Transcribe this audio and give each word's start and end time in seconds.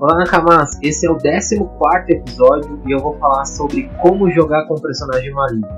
Olá 0.00 0.16
Nakamas, 0.16 0.72
esse 0.82 1.06
é 1.06 1.10
o 1.10 1.16
14 1.16 1.54
episódio 2.08 2.80
e 2.84 2.90
eu 2.90 2.98
vou 2.98 3.16
falar 3.16 3.44
sobre 3.44 3.88
como 4.02 4.28
jogar 4.28 4.66
com 4.66 4.74
o 4.74 4.80
personagem 4.80 5.32
maligno. 5.32 5.68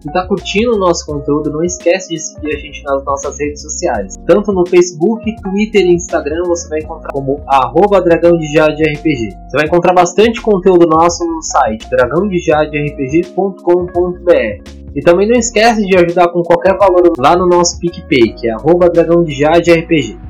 Se 0.00 0.10
tá 0.10 0.26
curtindo 0.26 0.74
o 0.74 0.78
nosso 0.78 1.04
conteúdo, 1.04 1.50
não 1.50 1.62
esquece 1.62 2.08
de 2.08 2.18
seguir 2.18 2.54
a 2.54 2.58
gente 2.58 2.82
nas 2.84 3.04
nossas 3.04 3.38
redes 3.38 3.60
sociais. 3.60 4.14
Tanto 4.26 4.50
no 4.50 4.66
Facebook, 4.66 5.30
Twitter 5.42 5.82
e 5.82 5.94
Instagram 5.94 6.44
você 6.46 6.66
vai 6.70 6.78
encontrar 6.78 7.12
como 7.12 7.42
arroba 7.46 8.00
dragão 8.00 8.38
de 8.38 8.50
Jade 8.50 8.82
RPG. 8.82 9.36
Você 9.46 9.58
vai 9.58 9.66
encontrar 9.66 9.92
bastante 9.92 10.40
conteúdo 10.40 10.86
nosso 10.86 11.26
no 11.26 11.42
site 11.42 11.86
dragãodejaderpg.com.br. 11.90 14.70
E 14.94 15.02
também 15.02 15.28
não 15.28 15.38
esquece 15.38 15.84
de 15.84 15.98
ajudar 15.98 16.28
com 16.28 16.42
qualquer 16.42 16.78
valor 16.78 17.12
lá 17.18 17.36
no 17.36 17.46
nosso 17.46 17.78
PicPay, 17.78 18.32
que 18.32 18.48
é 18.48 18.52
arroba 18.52 18.88
dragão 18.88 19.22
de 19.22 19.32
Jade 19.32 19.70
RPG. 19.70 20.25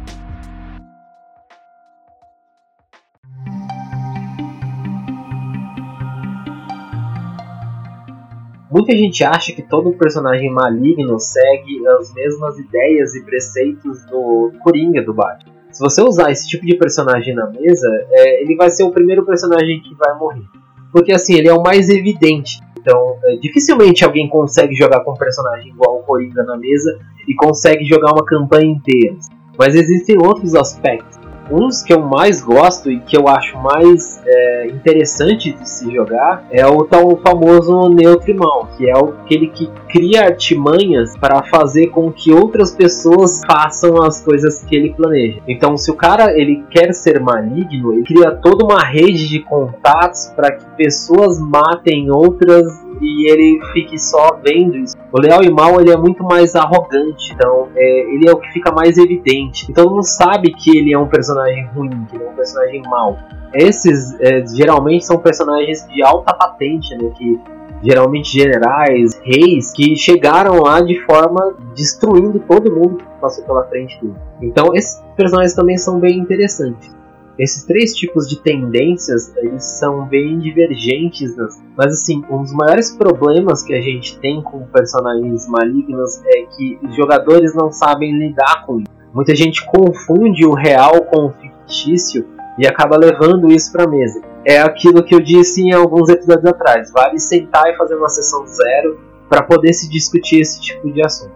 Muita 8.71 8.93
gente 8.97 9.23
acha 9.23 9.53
que 9.53 9.63
todo 9.63 9.93
personagem 9.93 10.51
maligno 10.51 11.19
segue 11.21 11.87
as 11.87 12.13
mesmas 12.13 12.59
ideias 12.59 13.15
e 13.15 13.23
preceitos 13.25 14.05
do 14.07 14.53
Coringa 14.63 15.03
do 15.03 15.15
Batman. 15.15 15.55
Se 15.71 15.81
você 15.81 16.03
usar 16.03 16.31
esse 16.31 16.49
tipo 16.49 16.67
de 16.67 16.75
personagem 16.77 17.35
na 17.35 17.47
mesa, 17.49 17.87
é, 18.11 18.43
ele 18.43 18.57
vai 18.57 18.71
ser 18.71 18.83
o 18.83 18.91
primeiro 18.91 19.25
personagem 19.25 19.81
que 19.81 19.95
vai 19.95 20.19
morrer. 20.19 20.47
Porque 20.91 21.13
assim, 21.13 21.35
ele 21.35 21.49
é 21.49 21.53
o 21.53 21.63
mais 21.63 21.89
evidente. 21.89 22.61
Então, 22.79 23.17
é, 23.25 23.37
dificilmente 23.37 24.05
alguém 24.05 24.29
consegue 24.29 24.75
jogar 24.75 25.01
com 25.01 25.13
um 25.13 25.17
personagem 25.17 25.69
igual 25.69 25.99
o 25.99 26.03
Coringa 26.03 26.43
na 26.43 26.57
mesa 26.57 26.99
e 27.29 27.35
consegue 27.35 27.85
jogar 27.85 28.13
uma 28.13 28.25
campanha 28.25 28.73
inteira. 28.73 29.17
Mas 29.59 29.75
existem 29.75 30.17
outros 30.19 30.55
aspectos 30.55 31.16
um 31.51 31.69
dos 31.69 31.83
que 31.83 31.93
eu 31.93 32.03
mais 32.03 32.43
gosto 32.43 32.91
e 32.91 33.01
que 33.01 33.17
eu 33.17 33.29
acho 33.29 33.57
mais 33.59 34.21
é, 34.27 34.67
interessante 34.69 35.53
de 35.53 35.69
se 35.69 35.93
jogar 35.93 36.45
é 36.51 36.67
o 36.67 36.85
tal 36.85 37.17
famoso 37.19 37.89
Neutrimão, 37.89 38.69
que 38.77 38.89
é 38.89 38.93
aquele 38.93 39.49
que 39.49 39.71
cria 39.89 40.25
artimanhas 40.25 41.17
para 41.17 41.43
fazer 41.45 41.89
com 41.89 42.11
que 42.11 42.33
outras 42.33 42.75
pessoas 42.75 43.41
façam 43.47 44.03
as 44.03 44.21
coisas 44.21 44.63
que 44.63 44.77
ele 44.77 44.95
planeja. 44.95 45.41
Então, 45.47 45.77
se 45.77 45.91
o 45.91 45.95
cara 45.95 46.33
ele 46.39 46.65
quer 46.71 46.93
ser 46.93 47.21
maligno, 47.21 47.93
ele 47.93 48.03
cria 48.03 48.31
toda 48.31 48.65
uma 48.65 48.85
rede 48.85 49.29
de 49.29 49.41
contatos 49.41 50.33
para 50.35 50.53
que 50.53 50.65
pessoas 50.77 51.39
matem 51.41 52.11
outras 52.11 52.86
e 53.01 53.31
ele 53.31 53.61
fique 53.73 53.99
só 53.99 54.39
vendo 54.43 54.77
isso. 54.77 54.97
O 55.13 55.21
Leal 55.21 55.43
e 55.43 55.51
Mal 55.51 55.81
ele 55.81 55.91
é 55.91 55.97
muito 55.97 56.23
mais 56.25 56.55
arrogante, 56.55 57.33
então 57.33 57.69
é, 57.75 58.01
ele 58.13 58.29
é 58.29 58.33
o 58.33 58.37
que 58.37 58.53
fica 58.53 58.73
mais 58.73 58.99
evidente. 58.99 59.67
Então 59.71 59.85
todo 59.85 59.95
mundo 59.95 60.07
sabe 60.07 60.53
que 60.53 60.77
ele 60.77 60.93
é 60.93 60.99
um 60.99 61.09
personagem 61.09 61.67
ruim, 61.75 62.07
que 62.09 62.17
ele 62.17 62.25
é 62.25 62.29
um 62.29 62.35
personagem 62.35 62.83
mau. 62.89 63.19
Esses 63.55 64.19
é, 64.21 64.45
geralmente 64.47 65.07
são 65.07 65.19
personagens 65.19 65.87
de 65.89 66.03
alta 66.03 66.35
patente, 66.35 66.95
né? 66.97 67.11
Que 67.17 67.41
geralmente 67.83 68.33
generais, 68.33 69.21
reis, 69.23 69.73
que 69.73 69.95
chegaram 69.97 70.61
lá 70.63 70.81
de 70.81 70.99
forma 71.05 71.55
destruindo 71.75 72.39
todo 72.41 72.75
mundo 72.75 72.97
que 72.97 73.05
passou 73.21 73.45
pela 73.45 73.65
frente 73.65 73.99
dele. 74.01 74.15
Então 74.43 74.75
esses 74.75 75.03
personagens 75.17 75.55
também 75.55 75.77
são 75.77 76.01
bem 76.01 76.19
interessantes. 76.19 76.95
Esses 77.39 77.65
três 77.65 77.95
tipos 77.95 78.27
de 78.27 78.41
tendências, 78.41 79.35
eles 79.37 79.63
são 79.63 80.07
bem 80.07 80.39
divergentes, 80.39 81.37
né? 81.37 81.47
mas 81.77 81.93
assim, 81.93 82.23
um 82.31 82.43
dos 82.43 82.53
maiores 82.53 82.97
problemas 82.97 83.63
que 83.63 83.75
a 83.75 83.81
gente 83.81 84.19
tem 84.21 84.43
com 84.43 84.67
personagens 84.67 85.47
malignos 85.47 86.23
é 86.25 86.47
que 86.57 86.79
os 86.83 86.97
jogadores 86.97 87.55
não 87.55 87.71
sabem 87.71 88.19
lidar 88.19 88.65
com 88.65 88.79
isso. 88.79 88.91
Muita 89.13 89.35
gente 89.35 89.67
confunde 89.67 90.47
o 90.47 90.55
real 90.55 91.03
com 91.03 91.27
o 91.27 91.33
fictício 91.33 92.27
e 92.59 92.67
acaba 92.67 92.97
levando 92.97 93.53
isso 93.53 93.71
para 93.71 93.87
mesa. 93.87 94.23
É 94.43 94.61
aquilo 94.61 95.03
que 95.03 95.15
eu 95.15 95.21
disse 95.21 95.61
em 95.61 95.73
alguns 95.73 96.09
episódios 96.09 96.47
atrás. 96.47 96.91
Vale 96.91 97.19
sentar 97.19 97.67
e 97.67 97.77
fazer 97.77 97.97
uma 97.97 98.09
sessão 98.09 98.47
zero 98.47 98.99
para 99.29 99.43
poder 99.43 99.75
se 99.75 99.91
discutir 99.91 100.41
esse 100.41 100.61
tipo 100.61 100.91
de 100.91 101.05
assunto. 101.05 101.36